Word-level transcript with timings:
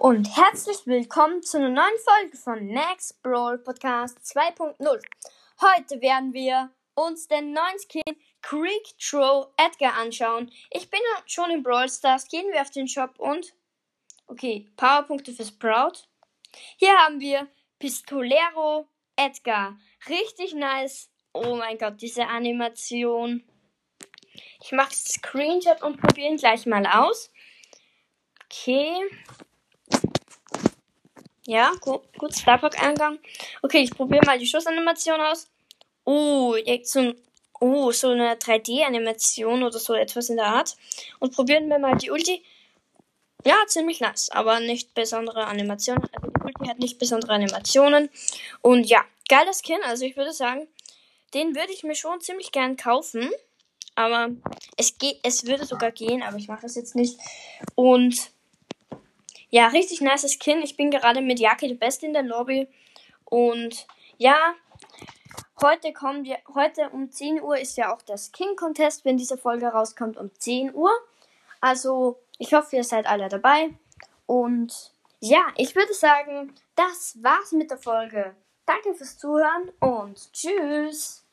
und 0.00 0.36
herzlich 0.36 0.86
willkommen 0.86 1.42
zu 1.42 1.56
einer 1.56 1.70
neuen 1.70 1.98
Folge 2.04 2.36
von 2.36 2.66
Max 2.68 3.14
Brawl 3.14 3.58
Podcast 3.58 4.18
2.0. 4.18 4.76
Heute 5.60 6.00
werden 6.02 6.34
wir 6.34 6.70
uns 6.94 7.28
den 7.28 7.52
neuen 7.52 7.78
Skin 7.78 8.16
Creek 8.42 8.98
Troll 8.98 9.46
Edgar 9.56 9.94
anschauen. 9.94 10.52
Ich 10.70 10.90
bin 10.90 11.00
schon 11.24 11.50
in 11.50 11.62
Brawl 11.62 11.88
Stars. 11.88 12.28
Gehen 12.28 12.52
wir 12.52 12.60
auf 12.60 12.70
den 12.70 12.88
Shop 12.88 13.18
und. 13.18 13.54
Okay, 14.26 14.68
Powerpunkte 14.76 15.32
für 15.32 15.46
Sprout. 15.46 16.06
Hier 16.76 16.92
haben 16.98 17.18
wir 17.18 17.48
Pistolero 17.78 18.86
Edgar. 19.16 19.78
Richtig 20.08 20.54
nice. 20.54 21.10
Oh 21.32 21.56
mein 21.56 21.78
Gott, 21.78 22.02
diese 22.02 22.26
Animation. 22.26 23.44
Ich 24.62 24.72
mache 24.72 24.94
Screenshot 24.94 25.82
und 25.82 26.00
probiere 26.00 26.28
ihn 26.28 26.36
gleich 26.36 26.66
mal 26.66 26.86
aus. 26.86 27.32
Okay. 28.44 29.00
Ja, 31.46 31.72
gut, 31.80 32.02
gut 32.18 32.34
Starpack-Eingang. 32.34 33.20
Okay, 33.62 33.78
ich 33.78 33.90
probiere 33.90 34.26
mal 34.26 34.38
die 34.38 34.46
Schussanimation 34.46 35.20
aus. 35.20 35.48
Oh, 36.04 36.56
so, 36.82 37.14
oh, 37.60 37.92
so 37.92 38.08
eine 38.08 38.34
3D-Animation 38.34 39.62
oder 39.62 39.78
so 39.78 39.94
etwas 39.94 40.28
in 40.28 40.36
der 40.36 40.46
Art. 40.46 40.76
Und 41.20 41.34
probieren 41.34 41.68
wir 41.68 41.78
mal 41.78 41.96
die 41.96 42.10
Ulti. 42.10 42.44
Ja, 43.44 43.54
ziemlich 43.68 44.00
nice, 44.00 44.28
aber 44.30 44.58
nicht 44.58 44.92
besondere 44.94 45.46
Animationen. 45.46 46.02
Also 46.12 46.30
die 46.30 46.42
Ulti 46.42 46.68
hat 46.68 46.80
nicht 46.80 46.98
besondere 46.98 47.32
Animationen. 47.32 48.10
Und 48.60 48.84
ja, 48.84 49.04
geiler 49.28 49.52
Skin. 49.52 49.78
Also 49.84 50.04
ich 50.04 50.16
würde 50.16 50.32
sagen, 50.32 50.66
den 51.32 51.54
würde 51.54 51.72
ich 51.72 51.84
mir 51.84 51.94
schon 51.94 52.20
ziemlich 52.20 52.50
gern 52.50 52.76
kaufen. 52.76 53.30
Aber 53.94 54.28
es 54.76 54.98
geht, 54.98 55.20
es 55.22 55.46
würde 55.46 55.64
sogar 55.64 55.92
gehen, 55.92 56.22
aber 56.22 56.36
ich 56.38 56.48
mache 56.48 56.66
es 56.66 56.74
jetzt 56.74 56.96
nicht. 56.96 57.18
Und 57.76 58.30
ja, 59.56 59.68
richtig 59.68 60.02
nice 60.02 60.30
Skin. 60.38 60.60
Ich 60.60 60.76
bin 60.76 60.90
gerade 60.90 61.22
mit 61.22 61.40
Jaki 61.40 61.68
der 61.68 61.76
Beste 61.76 62.04
in 62.04 62.12
der 62.12 62.22
Lobby. 62.22 62.68
Und 63.24 63.86
ja, 64.18 64.54
heute 65.62 65.94
kommen 65.94 66.24
wir, 66.24 66.36
heute 66.54 66.90
um 66.90 67.10
10 67.10 67.40
Uhr 67.40 67.56
ist 67.56 67.78
ja 67.78 67.94
auch 67.94 68.02
der 68.02 68.18
Skin 68.18 68.54
Contest, 68.54 69.06
wenn 69.06 69.16
diese 69.16 69.38
Folge 69.38 69.68
rauskommt, 69.68 70.18
um 70.18 70.30
10 70.38 70.74
Uhr. 70.74 70.90
Also, 71.62 72.18
ich 72.36 72.52
hoffe, 72.52 72.76
ihr 72.76 72.84
seid 72.84 73.06
alle 73.06 73.30
dabei. 73.30 73.70
Und 74.26 74.92
ja, 75.20 75.46
ich 75.56 75.74
würde 75.74 75.94
sagen, 75.94 76.52
das 76.74 77.16
war's 77.22 77.52
mit 77.52 77.70
der 77.70 77.78
Folge. 77.78 78.36
Danke 78.66 78.94
fürs 78.94 79.16
Zuhören 79.16 79.72
und 79.80 80.30
tschüss. 80.34 81.25